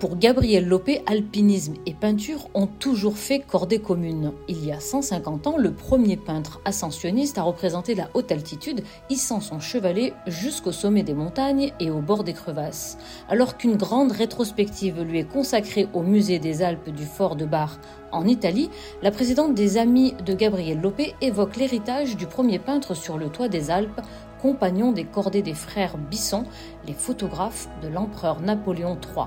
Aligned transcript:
Pour 0.00 0.16
Gabriel 0.16 0.68
Lopé, 0.68 1.02
alpinisme 1.06 1.74
et 1.84 1.92
peinture 1.92 2.48
ont 2.54 2.68
toujours 2.68 3.16
fait 3.16 3.40
cordée 3.40 3.80
commune. 3.80 4.30
Il 4.46 4.64
y 4.64 4.70
a 4.70 4.78
150 4.78 5.48
ans, 5.48 5.56
le 5.58 5.72
premier 5.72 6.16
peintre 6.16 6.60
ascensionniste 6.64 7.36
a 7.36 7.42
représenté 7.42 7.96
la 7.96 8.08
haute 8.14 8.30
altitude, 8.30 8.84
hissant 9.10 9.40
son 9.40 9.58
chevalet 9.58 10.12
jusqu'au 10.28 10.70
sommet 10.70 11.02
des 11.02 11.14
montagnes 11.14 11.72
et 11.80 11.90
au 11.90 11.98
bord 11.98 12.22
des 12.22 12.32
crevasses. 12.32 12.96
Alors 13.28 13.56
qu'une 13.56 13.74
grande 13.74 14.12
rétrospective 14.12 15.02
lui 15.02 15.18
est 15.18 15.28
consacrée 15.28 15.88
au 15.92 16.02
musée 16.02 16.38
des 16.38 16.62
Alpes 16.62 16.90
du 16.90 17.04
fort 17.04 17.34
de 17.34 17.44
Bar 17.44 17.80
en 18.12 18.24
Italie, 18.24 18.70
la 19.02 19.10
présidente 19.10 19.56
des 19.56 19.78
Amis 19.78 20.14
de 20.24 20.32
Gabriel 20.32 20.80
Lopé 20.80 21.16
évoque 21.20 21.56
l'héritage 21.56 22.16
du 22.16 22.26
premier 22.26 22.60
peintre 22.60 22.94
sur 22.94 23.18
le 23.18 23.30
toit 23.30 23.48
des 23.48 23.72
Alpes, 23.72 24.00
compagnon 24.40 24.92
des 24.92 25.04
cordées 25.04 25.42
des 25.42 25.54
frères 25.54 25.98
Bisson, 25.98 26.44
les 26.86 26.94
photographes 26.94 27.68
de 27.82 27.88
l'empereur 27.88 28.40
Napoléon 28.40 28.96
III. 29.16 29.26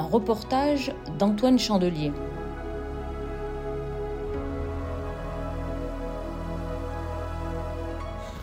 Un 0.00 0.04
reportage 0.04 0.92
d'Antoine 1.18 1.58
Chandelier. 1.58 2.10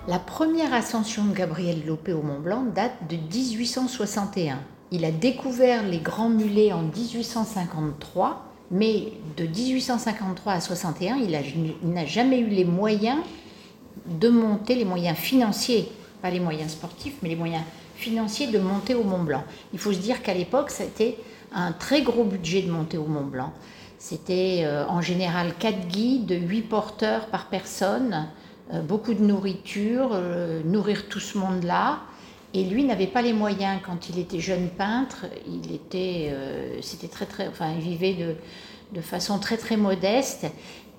La 0.07 0.19
première 0.19 0.71
ascension 0.71 1.25
de 1.25 1.33
Gabriel 1.33 1.83
Lopé 1.83 2.13
au 2.13 2.21
Mont 2.21 2.39
Blanc 2.39 2.63
date 2.75 2.93
de 3.09 3.15
1861. 3.15 4.59
Il 4.91 5.03
a 5.03 5.09
découvert 5.09 5.81
les 5.81 5.97
grands 5.97 6.29
mulets 6.29 6.73
en 6.73 6.83
1853, 6.83 8.45
mais 8.69 9.13
de 9.35 9.47
1853 9.47 10.53
à 10.53 10.61
61, 10.61 11.15
il 11.15 11.91
n'a 11.91 12.05
jamais 12.05 12.37
eu 12.37 12.49
les 12.49 12.65
moyens 12.65 13.17
de 14.05 14.29
monter, 14.29 14.75
les 14.75 14.85
moyens 14.85 15.17
financiers, 15.17 15.89
pas 16.21 16.29
les 16.29 16.39
moyens 16.39 16.73
sportifs, 16.73 17.15
mais 17.23 17.29
les 17.29 17.35
moyens 17.35 17.63
financiers 17.95 18.45
de 18.45 18.59
monter 18.59 18.93
au 18.93 19.03
Mont 19.03 19.23
Blanc. 19.23 19.43
Il 19.73 19.79
faut 19.79 19.91
se 19.91 19.97
dire 19.97 20.21
qu'à 20.21 20.35
l'époque, 20.35 20.69
c'était 20.69 21.17
un 21.53 21.71
très 21.71 22.01
gros 22.01 22.23
budget 22.23 22.61
de 22.61 22.71
monter 22.71 22.97
au 22.97 23.05
Mont 23.05 23.25
Blanc. 23.25 23.53
C'était 23.99 24.61
euh, 24.63 24.85
en 24.87 25.01
général 25.01 25.53
4 25.57 25.87
guides, 25.87 26.37
8 26.39 26.61
porteurs 26.63 27.27
par 27.27 27.47
personne, 27.47 28.27
euh, 28.73 28.81
beaucoup 28.81 29.13
de 29.13 29.23
nourriture, 29.23 30.11
euh, 30.13 30.61
nourrir 30.63 31.09
tout 31.09 31.19
ce 31.19 31.37
monde-là. 31.37 31.99
Et 32.53 32.63
lui 32.63 32.83
n'avait 32.83 33.07
pas 33.07 33.21
les 33.21 33.33
moyens 33.33 33.79
quand 33.85 34.09
il 34.09 34.19
était 34.19 34.39
jeune 34.39 34.69
peintre. 34.69 35.25
Il 35.47 35.73
était, 35.73 36.33
c'était 36.81 37.09
très 37.09 37.25
très, 37.25 37.47
enfin, 37.49 37.73
il 37.75 37.81
vivait 37.81 38.13
de, 38.13 38.35
de 38.93 39.01
façon 39.01 39.37
très 39.37 39.57
très 39.57 39.75
modeste. 39.75 40.47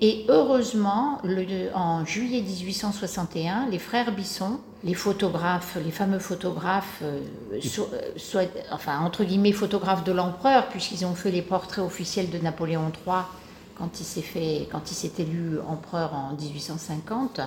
Et 0.00 0.24
heureusement, 0.28 1.18
le, 1.24 1.74
en 1.74 2.04
juillet 2.04 2.40
1861, 2.40 3.68
les 3.68 3.80
frères 3.80 4.12
Bisson, 4.14 4.60
les 4.84 4.94
photographes, 4.94 5.76
les 5.84 5.90
fameux 5.90 6.20
photographes, 6.20 7.02
euh, 7.02 7.20
soit, 8.16 8.48
enfin 8.70 9.00
entre 9.00 9.24
guillemets 9.24 9.50
photographes 9.50 10.04
de 10.04 10.12
l'empereur, 10.12 10.68
puisqu'ils 10.68 11.04
ont 11.04 11.16
fait 11.16 11.32
les 11.32 11.42
portraits 11.42 11.84
officiels 11.84 12.30
de 12.30 12.38
Napoléon 12.38 12.92
III 13.04 13.22
quand 13.76 14.00
il 14.00 14.04
s'est 14.04 14.22
fait, 14.22 14.68
quand 14.70 14.90
il 14.90 14.94
s'est 14.94 15.12
élu 15.18 15.58
empereur 15.66 16.14
en 16.14 16.34
1850, 16.34 17.40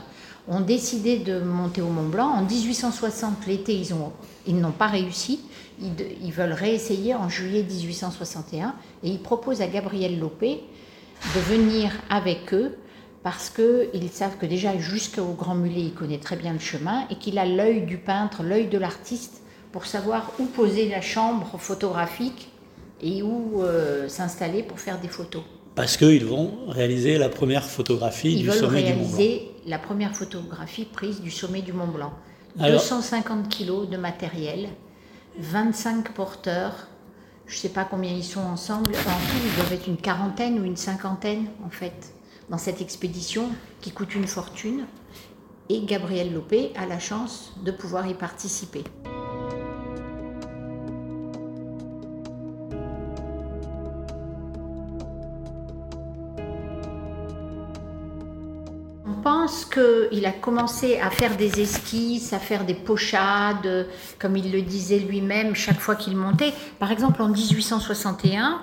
ont 0.49 0.61
décidé 0.61 1.19
de 1.19 1.39
monter 1.39 1.81
au 1.81 1.89
Mont 1.89 2.07
Blanc. 2.07 2.27
En 2.27 2.43
1860, 2.43 3.47
l'été, 3.47 3.75
ils 3.75 3.93
ont, 3.93 4.11
ils 4.45 4.59
n'ont 4.59 4.71
pas 4.71 4.87
réussi. 4.87 5.41
Ils, 5.81 5.93
ils, 6.21 6.31
veulent 6.31 6.53
réessayer 6.53 7.15
en 7.15 7.27
juillet 7.27 7.63
1861 7.63 8.75
et 9.03 9.09
ils 9.09 9.21
proposent 9.21 9.61
à 9.61 9.67
Gabriel 9.67 10.19
Lopé 10.19 10.63
de 11.35 11.39
venir 11.39 11.91
avec 12.09 12.53
eux 12.53 12.77
parce 13.23 13.49
qu'ils 13.49 14.09
savent 14.09 14.37
que 14.37 14.45
déjà 14.45 14.77
jusqu'au 14.77 15.33
Grand 15.33 15.55
Mulet, 15.55 15.81
il 15.81 15.93
connaît 15.93 16.17
très 16.17 16.35
bien 16.35 16.53
le 16.53 16.59
chemin 16.59 17.05
et 17.09 17.15
qu'il 17.15 17.37
a 17.37 17.45
l'œil 17.45 17.83
du 17.85 17.97
peintre, 17.97 18.43
l'œil 18.43 18.67
de 18.67 18.77
l'artiste 18.77 19.41
pour 19.71 19.85
savoir 19.85 20.31
où 20.39 20.45
poser 20.45 20.89
la 20.89 21.01
chambre 21.01 21.57
photographique 21.59 22.49
et 23.01 23.21
où 23.21 23.61
euh, 23.61 24.07
s'installer 24.07 24.63
pour 24.63 24.79
faire 24.79 24.99
des 24.99 25.07
photos. 25.07 25.43
Parce 25.75 25.97
qu'ils 25.97 26.25
vont 26.25 26.65
réaliser 26.67 27.17
la 27.17 27.29
première 27.29 27.63
photographie 27.63 28.37
du 28.37 28.51
sommet 28.51 28.83
du 28.83 28.93
Mont 28.93 29.07
Blanc. 29.07 29.13
Ils 29.13 29.21
veulent 29.21 29.29
réaliser 29.29 29.51
la 29.65 29.79
première 29.79 30.15
photographie 30.15 30.85
prise 30.85 31.21
du 31.21 31.31
sommet 31.31 31.61
du 31.61 31.73
Mont 31.73 31.87
Blanc. 31.87 32.13
250 32.57 33.47
kilos 33.47 33.89
de 33.89 33.95
matériel, 33.95 34.67
25 35.39 36.11
porteurs, 36.13 36.87
je 37.47 37.55
ne 37.55 37.59
sais 37.59 37.69
pas 37.69 37.83
combien 37.83 38.11
ils 38.11 38.23
sont 38.23 38.41
ensemble. 38.41 38.91
En 38.91 39.19
tout, 39.19 39.45
ils 39.45 39.55
doivent 39.55 39.73
être 39.73 39.87
une 39.87 39.97
quarantaine 39.97 40.59
ou 40.59 40.63
une 40.63 40.77
cinquantaine, 40.77 41.47
en 41.65 41.69
fait, 41.69 42.13
dans 42.49 42.57
cette 42.57 42.81
expédition 42.81 43.49
qui 43.81 43.91
coûte 43.91 44.15
une 44.15 44.27
fortune. 44.27 44.85
Et 45.69 45.81
Gabriel 45.85 46.33
Lopé 46.33 46.71
a 46.75 46.85
la 46.85 46.99
chance 46.99 47.53
de 47.63 47.71
pouvoir 47.71 48.07
y 48.07 48.13
participer. 48.13 48.83
Pense 59.21 59.65
qu'il 59.65 60.25
a 60.25 60.31
commencé 60.31 60.99
à 60.99 61.09
faire 61.09 61.35
des 61.37 61.61
esquisses, 61.61 62.33
à 62.33 62.39
faire 62.39 62.65
des 62.65 62.73
pochades, 62.73 63.87
comme 64.19 64.35
il 64.37 64.51
le 64.51 64.61
disait 64.61 64.99
lui-même 64.99 65.55
chaque 65.55 65.79
fois 65.79 65.95
qu'il 65.95 66.17
montait. 66.17 66.53
Par 66.79 66.91
exemple, 66.91 67.21
en 67.21 67.29
1861, 67.29 68.61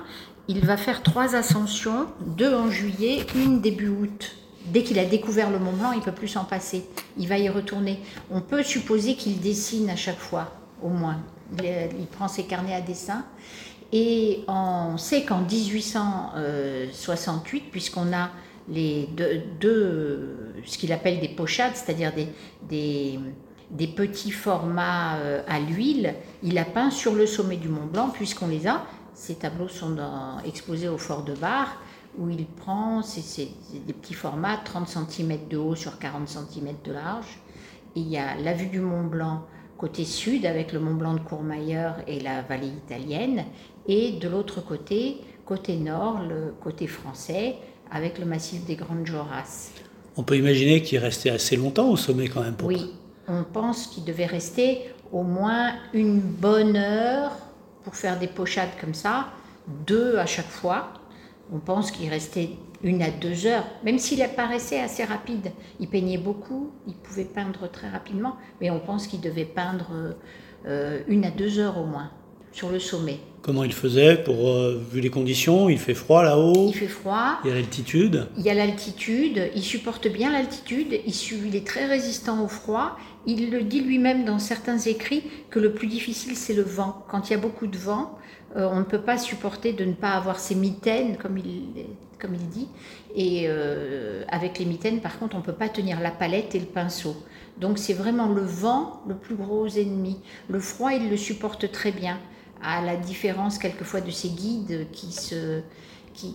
il 0.49 0.65
va 0.65 0.77
faire 0.77 1.03
trois 1.03 1.37
ascensions, 1.37 2.07
deux 2.21 2.55
en 2.55 2.71
juillet, 2.71 3.27
une 3.35 3.61
début 3.61 3.89
août. 3.89 4.37
Dès 4.67 4.83
qu'il 4.83 4.99
a 4.99 5.05
découvert 5.05 5.51
le 5.51 5.59
Mont 5.59 5.73
Blanc, 5.73 5.93
il 5.93 6.01
peut 6.01 6.13
plus 6.13 6.29
s'en 6.29 6.45
passer. 6.45 6.87
Il 7.17 7.29
va 7.29 7.39
y 7.39 7.49
retourner. 7.49 8.01
On 8.31 8.41
peut 8.41 8.63
supposer 8.63 9.15
qu'il 9.15 9.41
dessine 9.41 9.91
à 9.91 9.97
chaque 9.97 10.19
fois, 10.19 10.53
au 10.83 10.89
moins. 10.89 11.19
Il, 11.63 12.07
prend 12.07 12.29
ses 12.29 12.45
carnets 12.45 12.75
à 12.75 12.83
dessin. 12.83 13.25
Et 13.93 14.45
on 14.49 14.99
sait 14.99 15.25
qu'en 15.25 15.41
1868, 15.41 17.71
puisqu'on 17.71 18.13
a 18.13 18.31
les 18.69 19.09
deux, 19.61 20.37
ce 20.65 20.79
qu'il 20.79 20.93
appelle 20.93 21.21
des 21.21 21.29
pochades, 21.29 21.75
c'est-à-dire 21.75 22.13
des, 22.69 23.19
petits 23.97 24.31
formats 24.31 25.17
euh, 25.17 25.43
à 25.49 25.61
l'huile. 25.61 26.15
Il 26.43 26.59
a 26.59 26.65
peint 26.65 26.91
sur 26.91 27.15
le 27.15 27.27
sommet 27.27 27.57
du 27.57 27.69
Mont 27.69 27.87
Blanc, 27.87 28.11
puisqu'on 28.11 28.49
les 28.49 28.67
a. 28.67 28.85
Ces 29.15 29.37
tableaux 29.37 29.69
sont 29.69 29.97
exposés 30.47 30.89
au 30.89 30.99
fort 30.99 31.25
de 31.25 31.35
Bar, 31.35 31.81
où 32.19 32.29
il 32.29 32.47
prend 32.47 33.03
c'est 33.03 33.49
des 33.87 33.93
petits 33.93 34.15
formats, 34.15 34.59
30 34.65 34.89
cm 34.89 35.49
de 35.51 35.57
haut 35.57 35.75
sur 35.75 35.99
40 35.99 36.29
cm 36.29 36.75
de 36.85 36.93
large. 36.93 37.39
Il 37.97 38.09
y 38.09 38.17
a 38.17 38.37
la 38.37 38.53
vue 38.53 38.67
du 38.67 38.81
Mont 38.81 39.05
Blanc 39.05 39.45
côté 39.79 40.05
sud, 40.05 40.45
avec 40.45 40.73
le 40.73 40.81
Mont 40.81 40.95
Blanc 40.95 41.15
de 41.15 41.21
Courmayeur 41.21 41.97
et 42.07 42.21
la 42.21 42.43
vallée 42.43 42.67
italienne, 42.67 43.45
et 43.87 44.13
de 44.13 44.29
l'autre 44.29 44.61
côté, 44.61 45.19
côté 45.47 45.77
nord, 45.77 46.21
le 46.23 46.53
côté 46.61 46.87
français, 46.87 47.57
avec 47.91 48.19
le 48.19 48.25
massif 48.25 48.65
des 48.65 48.77
Grandes 48.77 49.07
Jorasses. 49.07 49.73
On 50.17 50.23
peut 50.23 50.37
imaginer 50.37 50.83
qu'il 50.83 50.99
restait 50.99 51.31
assez 51.31 51.57
longtemps 51.57 51.89
au 51.89 51.97
sommet 51.97 52.29
quand 52.29 52.43
même. 52.43 52.55
Pour 52.55 52.69
oui, 52.69 52.93
on 53.29 53.45
pense 53.45 53.87
qu'il 53.87 54.05
devait 54.05 54.27
rester 54.27 54.91
au 55.13 55.23
moins 55.23 55.73
une 55.93 56.21
bonne 56.21 56.77
heure 56.77 57.33
pour 57.85 57.95
faire 57.95 58.19
des 58.19 58.27
pochades 58.27 58.71
comme 58.81 58.95
ça, 58.95 59.29
deux 59.87 60.19
à 60.19 60.27
chaque 60.27 60.49
fois. 60.49 60.93
On 61.53 61.59
pense 61.59 61.91
qu'il 61.91 62.11
restait 62.11 62.51
une 62.83 63.03
à 63.03 63.11
deux 63.11 63.47
heures, 63.47 63.65
même 63.85 63.99
s'il 63.99 64.23
apparaissait 64.23 64.81
assez 64.81 65.05
rapide. 65.05 65.51
Il 65.81 65.89
peignait 65.89 66.19
beaucoup, 66.19 66.71
il 66.87 66.95
pouvait 66.95 67.25
peindre 67.25 67.71
très 67.71 67.89
rapidement, 67.89 68.37
mais 68.61 68.71
on 68.71 68.81
pense 68.81 69.07
qu'il 69.07 69.21
devait 69.21 69.45
peindre 69.45 70.15
euh, 70.67 71.01
une 71.09 71.25
à 71.25 71.31
deux 71.31 71.59
heures 71.59 71.79
au 71.79 71.87
moins. 71.87 72.11
sur 72.53 72.71
le 72.71 72.79
sommet. 72.79 73.21
Comment 73.49 73.65
il 73.65 73.73
faisait 73.73 74.23
pour, 74.25 74.51
euh, 74.51 74.79
vu 74.93 75.01
les 75.01 75.09
conditions, 75.09 75.71
il 75.71 75.79
fait 75.79 75.95
froid 75.95 76.23
là-haut 76.23 76.67
Il 76.69 76.75
fait 76.75 76.87
froid. 76.87 77.39
Il 77.43 77.49
y 77.49 77.51
a 77.51 77.55
l'altitude. 77.55 78.27
Il 78.37 78.45
y 78.45 78.51
a 78.51 78.55
l'altitude. 78.55 79.51
Il 79.55 79.63
supporte 79.63 80.07
bien 80.07 80.31
l'altitude. 80.31 81.01
Il, 81.07 81.15
il 81.47 81.57
est 81.57 81.67
très 81.67 81.87
résistant 81.87 82.45
au 82.45 82.49
froid. 82.49 82.99
Il 83.27 83.51
le 83.51 83.63
dit 83.63 83.81
lui-même 83.81 84.27
dans 84.27 84.39
certains 84.39 84.77
écrits 84.77 85.23
que 85.49 85.59
le 85.61 85.73
plus 85.73 85.87
difficile 85.87 86.37
c'est 86.37 86.53
le 86.53 86.61
vent. 86.61 87.03
Quand 87.09 87.31
il 87.31 87.33
y 87.33 87.37
a 87.37 87.39
beaucoup 87.39 87.67
de 87.67 87.79
vent, 87.79 88.19
euh, 88.55 88.69
on 88.71 88.81
ne 88.81 88.85
peut 88.85 89.01
pas 89.01 89.17
supporter 89.17 89.73
de 89.73 89.87
ne 89.87 89.95
pas 89.95 90.11
avoir 90.11 90.39
ses 90.41 90.55
mitaines, 90.55 91.17
comme 91.17 91.39
il, 91.39 91.87
comme 92.21 92.35
il 92.35 92.51
dit. 92.51 92.69
Et 93.17 93.45
euh, 93.47 94.25
avec 94.29 94.59
les 94.59 94.67
mitaines, 94.67 95.01
par 95.01 95.19
contre, 95.19 95.37
on 95.37 95.39
ne 95.39 95.45
peut 95.45 95.55
pas 95.55 95.71
tenir 95.71 96.01
la 96.01 96.11
palette 96.11 96.55
et 96.55 96.61
le 96.61 96.67
pinceau. 96.67 97.17
Donc 97.59 97.79
c'est 97.79 97.95
vraiment 97.95 98.29
le 98.29 98.43
vent 98.43 99.01
le 99.09 99.15
plus 99.15 99.37
gros 99.37 99.67
ennemi. 99.69 100.19
Le 100.51 100.61
froid, 100.61 100.93
il 100.93 101.09
le 101.09 101.17
supporte 101.17 101.73
très 101.73 101.93
bien, 101.93 102.19
à 102.63 102.83
la 102.83 102.97
différence 102.97 103.59
quelquefois 103.59 104.01
de 104.01 104.11
ses 104.11 104.29
guides 104.29 104.87
qui 104.93 105.13
se 105.13 105.63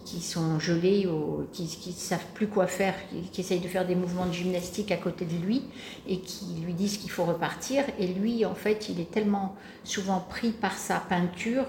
qui, 0.05 0.21
sont 0.21 0.59
gelés, 0.59 1.07
ou 1.07 1.45
qui 1.51 1.63
ne 1.63 1.91
savent 1.91 2.25
plus 2.33 2.47
quoi 2.47 2.67
faire, 2.67 2.95
qui, 3.31 3.41
essayent 3.41 3.59
de 3.59 3.67
faire 3.67 3.85
des 3.85 3.95
mouvements 3.95 4.25
de 4.25 4.31
gymnastique 4.31 4.91
à 4.91 4.97
côté 4.97 5.25
de 5.25 5.35
lui 5.45 5.63
et 6.07 6.19
qui 6.19 6.45
lui 6.65 6.73
disent 6.73 6.97
qu'il 6.97 7.09
faut 7.09 7.25
repartir. 7.25 7.83
Et 7.99 8.07
lui, 8.07 8.45
en 8.45 8.55
fait, 8.55 8.87
il 8.89 8.99
est 8.99 9.11
tellement 9.11 9.55
souvent 9.83 10.19
pris 10.21 10.51
par 10.51 10.77
sa 10.77 10.99
peinture. 10.99 11.65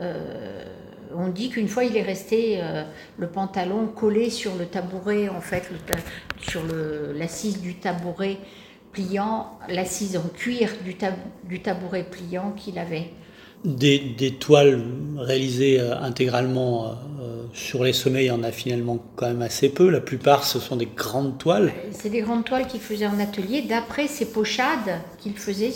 Euh, 0.00 0.64
on 1.14 1.28
dit 1.28 1.48
qu'une 1.50 1.68
fois, 1.68 1.84
il 1.84 1.96
est 1.96 2.02
resté 2.02 2.58
euh, 2.60 2.84
le 3.16 3.28
pantalon 3.28 3.88
collé 3.88 4.30
sur 4.30 4.54
le 4.54 4.66
tabouret, 4.66 5.28
en 5.28 5.40
fait, 5.40 5.68
sur 6.40 6.62
l'assise 7.14 7.60
du 7.60 7.74
tabouret 7.74 8.38
pliant, 8.92 9.58
l'assise 9.68 10.16
en 10.16 10.28
cuir 10.28 10.70
du, 10.84 10.96
du 11.44 11.60
tabouret 11.60 12.04
pliant 12.04 12.52
qu'il 12.52 12.78
avait 12.78 13.10
des, 13.64 14.34
toiles 14.38 14.82
réalisées 15.16 15.80
euh, 15.80 15.98
intégralement 16.00 16.86
euh, 16.86 16.88
euh, 17.20 17.42
sur 17.52 17.82
les 17.84 17.92
sommets, 17.92 18.24
il 18.24 18.28
y 18.28 18.30
en 18.30 18.42
a 18.42 18.52
finalement 18.52 18.98
quand 19.16 19.26
même 19.26 19.42
assez 19.42 19.68
peu. 19.68 19.90
La 19.90 20.00
plupart, 20.00 20.44
ce 20.44 20.58
sont 20.58 20.76
des 20.76 20.86
grandes 20.86 21.38
toiles. 21.38 21.72
C'est 21.92 22.10
des 22.10 22.20
grandes 22.20 22.44
toiles 22.44 22.66
qu'il 22.66 22.80
faisait 22.80 23.06
en 23.06 23.18
atelier, 23.18 23.62
d'après 23.62 24.06
ces 24.06 24.26
pochades 24.26 25.00
qu'il 25.18 25.36
faisait. 25.36 25.72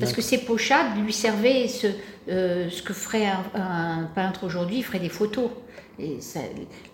Parce 0.00 0.12
que 0.12 0.22
ces 0.22 0.38
pochades 0.38 0.96
lui 1.02 1.12
servaient 1.12 1.68
ce, 1.68 1.88
ce 2.28 2.82
que 2.82 2.92
ferait 2.92 3.26
un, 3.54 4.08
peintre 4.14 4.44
aujourd'hui, 4.44 4.78
il 4.78 4.84
ferait 4.84 5.00
des 5.00 5.08
photos. 5.08 5.50
Et 5.98 6.18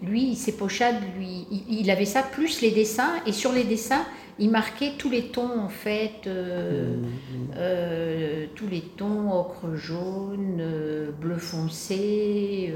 lui, 0.03 0.35
ses 0.35 0.53
pochades, 0.53 1.01
lui, 1.17 1.47
il 1.71 1.91
avait 1.91 2.05
ça, 2.05 2.23
plus 2.23 2.61
les 2.61 2.71
dessins. 2.71 3.15
Et 3.27 3.33
sur 3.33 3.53
les 3.53 3.65
dessins, 3.65 4.05
il 4.41 4.51
marquait 4.51 4.93
tous 4.97 5.11
les 5.11 5.27
tons 5.27 5.61
en 5.61 5.69
fait, 5.69 6.27
euh, 6.27 6.97
mmh, 6.97 7.01
mmh. 7.01 7.51
Euh, 7.57 8.47
tous 8.55 8.67
les 8.67 8.81
tons 8.81 9.31
ocre 9.33 9.77
jaune, 9.77 10.59
euh, 10.61 11.11
bleu 11.13 11.37
foncé, 11.37 12.73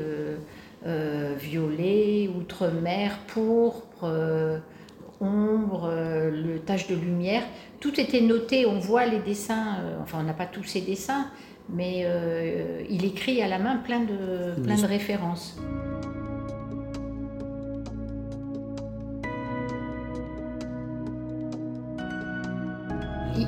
violet, 1.41 2.29
outre-mer, 2.29 3.19
pourpre, 3.27 4.61
ombre, 5.21 5.91
le 6.31 6.59
tache 6.59 6.89
de 6.89 6.95
lumière. 6.95 7.43
Tout 7.81 7.99
était 7.99 8.21
noté. 8.21 8.67
On 8.67 8.79
voit 8.79 9.07
les 9.07 9.21
dessins. 9.21 9.79
enfin, 10.03 10.19
on 10.21 10.25
n'a 10.25 10.35
pas 10.35 10.45
tous 10.45 10.65
ces 10.65 10.83
dessins, 10.83 11.29
mais 11.71 12.07
il 12.91 13.07
écrit 13.07 13.41
à 13.41 13.49
la 13.49 13.59
main 13.59 13.77
plein 13.77 14.01
de 14.01 14.63
plein 14.63 14.77
de 14.77 14.87
références. 14.87 15.59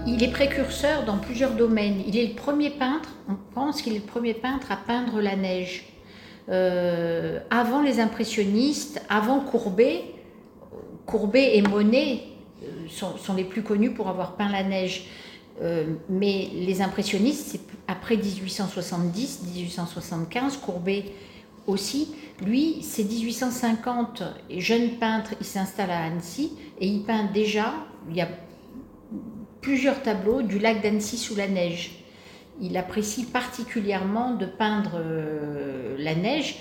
Il 0.07 0.23
est 0.23 0.31
précurseur 0.31 1.05
dans 1.05 1.19
plusieurs 1.19 1.53
domaines. 1.53 2.03
Il 2.07 2.17
est 2.17 2.27
le 2.27 2.35
premier 2.35 2.71
peintre, 2.71 3.11
on 3.29 3.37
pense 3.55 3.83
qu'il 3.83 3.95
est 3.95 4.01
le 4.01 4.05
premier 4.05 4.35
peintre 4.35 4.73
à 4.73 4.77
peindre 4.77 5.21
la 5.21 5.37
neige. 5.37 5.85
Euh, 6.49 7.41
avant 7.51 7.83
les 7.83 7.99
impressionnistes, 7.99 9.03
avant 9.09 9.41
Courbet, 9.41 10.05
Courbet 11.05 11.57
et 11.57 11.63
Monet 11.63 12.23
euh, 12.63 12.67
sont, 12.89 13.35
les 13.35 13.45
plus 13.45 13.63
connus 13.63 13.93
pour 13.93 14.09
avoir 14.09 14.37
peint 14.37 14.51
la 14.51 14.63
neige. 14.63 15.07
Euh, 15.63 15.95
mais 16.09 16.49
les 16.53 16.83
impressionnistes, 16.83 17.47
c'est 17.49 17.61
après 17.89 18.17
1870, 18.17 19.43
1875, 19.55 20.59
Courbet 20.59 21.05
aussi. 21.67 22.15
Lui, 22.45 22.83
c'est 22.83 23.05
1850, 23.05 24.23
jeune 24.59 24.91
peintre, 24.99 25.31
il 25.41 25.47
s'installe 25.47 25.91
à 25.91 26.05
Annecy 26.05 26.53
et 26.79 26.87
il 26.87 27.03
peint 27.03 27.25
déjà, 27.33 27.73
plusieurs 29.67 30.01
tableaux 30.01 30.43
du 30.43 30.61
lac 30.61 30.81
d'Annecy 30.81 31.17
sous 31.17 31.35
la 31.35 31.49
neige. 31.49 31.91
Il 32.61 32.77
apprécie 32.77 33.25
particulièrement 33.25 34.37
de 34.37 34.47
peindre 34.47 34.93
euh, 34.95 35.97
la 35.99 36.15
neige. 36.15 36.61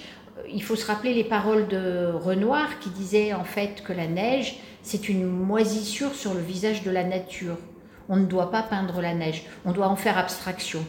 Il 0.51 0.63
faut 0.63 0.75
se 0.75 0.87
rappeler 0.87 1.13
les 1.13 1.23
paroles 1.23 1.67
de 1.67 2.11
Renoir 2.11 2.79
qui 2.79 2.89
disait 2.89 3.31
en 3.33 3.43
fait 3.43 3.83
que 3.83 3.93
la 3.93 4.07
neige, 4.07 4.55
c'est 4.81 5.07
une 5.07 5.23
moisissure 5.27 6.15
sur 6.15 6.33
le 6.33 6.39
visage 6.39 6.81
de 6.81 6.89
la 6.89 7.03
nature. 7.03 7.57
On 8.09 8.15
ne 8.15 8.25
doit 8.25 8.49
pas 8.49 8.63
peindre 8.63 8.99
la 9.01 9.13
neige, 9.13 9.43
on 9.65 9.71
doit 9.71 9.87
en 9.87 9.95
faire 9.95 10.17
abstraction. 10.17 10.83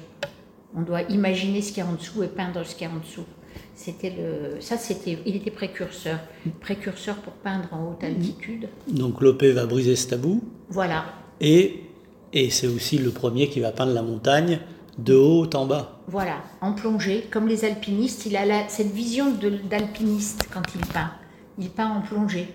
On 0.74 0.80
doit 0.80 1.02
imaginer 1.02 1.60
ce 1.60 1.68
qu'il 1.68 1.84
y 1.84 1.86
a 1.86 1.90
en 1.90 1.96
dessous 1.96 2.22
et 2.22 2.28
peindre 2.28 2.64
ce 2.64 2.74
qu'il 2.74 2.88
y 2.88 2.90
a 2.90 2.94
en 2.94 2.98
dessous. 2.98 3.26
C'était 3.74 4.14
le, 4.16 4.58
ça, 4.62 4.78
c'était, 4.78 5.18
il 5.26 5.36
était 5.36 5.50
précurseur, 5.50 6.18
précurseur 6.62 7.16
pour 7.16 7.34
peindre 7.34 7.68
en 7.72 7.90
haute 7.90 8.02
altitude. 8.02 8.68
Donc 8.88 9.20
Lopé 9.20 9.52
va 9.52 9.66
briser 9.66 9.96
ce 9.96 10.08
tabou. 10.08 10.42
Voilà. 10.70 11.04
Et 11.42 11.82
et 12.32 12.50
c'est 12.50 12.66
aussi 12.66 12.98
le 12.98 13.10
premier 13.10 13.48
qui 13.48 13.60
va 13.60 13.72
peindre 13.72 13.92
la 13.92 14.02
montagne 14.02 14.60
de 14.98 15.14
haut 15.14 15.48
en 15.54 15.66
bas. 15.66 16.00
Voilà, 16.08 16.36
en 16.60 16.72
plongée, 16.72 17.28
comme 17.30 17.48
les 17.48 17.64
alpinistes. 17.64 18.26
Il 18.26 18.36
a 18.36 18.68
cette 18.68 18.92
vision 18.92 19.32
d'alpiniste 19.68 20.48
quand 20.52 20.62
il 20.74 20.80
peint. 20.86 21.12
Il 21.58 21.70
peint 21.70 21.88
en 21.88 22.00
plongée, 22.00 22.48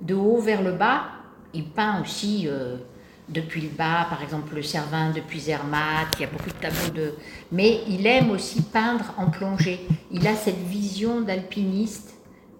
de 0.00 0.14
haut 0.14 0.40
vers 0.40 0.62
le 0.62 0.72
bas. 0.72 1.04
Il 1.54 1.64
peint 1.64 2.00
aussi 2.02 2.44
euh, 2.46 2.76
depuis 3.28 3.62
le 3.62 3.68
bas, 3.68 4.06
par 4.08 4.22
exemple 4.22 4.54
le 4.54 4.62
Cervin 4.62 5.10
depuis 5.10 5.40
Zermatt. 5.40 6.08
Il 6.18 6.22
y 6.22 6.24
a 6.24 6.28
beaucoup 6.28 6.50
de 6.50 6.54
tableaux 6.54 6.90
de. 6.94 7.14
Mais 7.52 7.80
il 7.88 8.06
aime 8.06 8.30
aussi 8.30 8.62
peindre 8.62 9.14
en 9.16 9.30
plongée. 9.30 9.80
Il 10.10 10.26
a 10.26 10.34
cette 10.34 10.62
vision 10.66 11.20
d'alpiniste. 11.20 12.14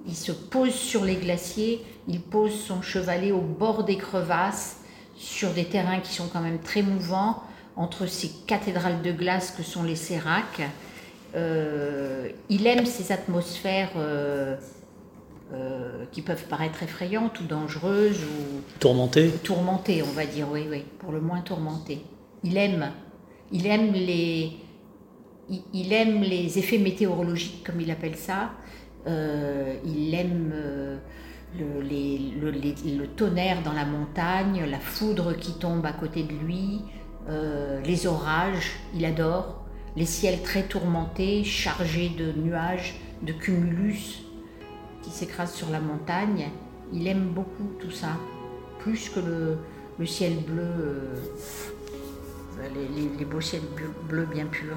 Il 0.07 0.17
se 0.17 0.33
pose 0.33 0.73
sur 0.73 1.05
les 1.05 1.17
glaciers. 1.17 1.85
Il 2.09 2.21
pose 2.21 2.55
son 2.55 2.83
chevalet 2.83 3.31
au 3.31 3.41
bord 3.41 3.85
des 3.85 3.97
crevasses 3.97 4.78
sur 5.19 5.51
des 5.53 5.65
terrains 5.65 6.01
qui 6.01 6.15
sont 6.15 6.29
quand 6.29 6.41
même 6.41 6.61
très 6.61 6.83
mouvants, 6.83 7.43
entre 7.77 8.07
ces 8.07 8.31
cathédrales 8.47 9.03
de 9.03 9.13
glace 9.13 9.51
que 9.51 9.63
sont 9.63 9.83
les 9.83 9.97
séracs. 9.97 10.63
Euh, 11.35 12.29
il 12.49 12.67
aime 12.67 12.87
ces 12.87 13.13
atmosphères 13.13 13.91
euh, 13.97 14.57
euh, 15.53 16.05
qui 16.11 16.23
peuvent 16.23 16.45
paraître 16.47 16.83
effrayantes 16.83 17.39
ou 17.41 17.45
dangereuses 17.45 18.23
ou 18.25 18.61
tourmentées. 18.79 19.31
Tourmentées, 19.43 20.03
on 20.03 20.13
va 20.13 20.25
dire, 20.25 20.49
oui, 20.51 20.67
oui, 20.71 20.85
pour 20.99 21.13
le 21.13 21.21
moins 21.21 21.41
tourmentées. 21.41 22.03
Il 22.45 22.57
aime, 22.57 22.91
il 23.53 23.67
aime 23.67 23.93
les, 23.93 24.53
il, 25.73 25.93
aime 25.93 26.23
les 26.23 26.59
effets 26.59 26.79
météorologiques, 26.79 27.65
comme 27.65 27.81
il 27.81 27.91
appelle 27.91 28.17
ça. 28.17 28.53
il 29.07 30.15
aime 30.15 30.53
le, 31.57 33.07
tonnerre 33.07 33.63
dans 33.63 33.73
la 33.73 33.85
montagne, 33.85 34.65
la 34.69 34.79
foudre 34.81 35.35
qui 35.35 35.53
tombe 35.59 35.85
à 35.87 35.93
côté 35.93 36.23
de 36.23 36.33
lui, 36.33 36.83
euh, 37.29 37.81
les 37.83 38.07
orages, 38.07 38.77
il 38.95 39.05
adore, 39.05 39.65
les 39.97 40.07
ciels 40.07 40.43
très 40.43 40.63
tourmentés, 40.63 41.45
chargés 41.45 42.11
de 42.11 42.33
nuages, 42.33 42.95
de 43.23 43.33
cumulus 43.33 44.23
qui 45.03 45.11
s'écrasent 45.11 45.55
sur 45.55 45.71
la 45.71 45.81
montagne. 45.81 46.51
Il 46.93 47.07
aime 47.07 47.29
beaucoup 47.31 47.71
tout 47.81 47.91
ça, 47.91 48.17
plus 48.79 49.09
que 49.11 49.21
le, 49.21 50.07
ciel 50.07 50.37
bleu, 50.47 50.63
euh, 50.63 51.17
les, 52.75 53.19
les, 53.19 53.25
beaux 53.25 53.41
ciels 53.41 53.63
bleus 54.09 54.27
bien 54.33 54.47
purs. 54.47 54.77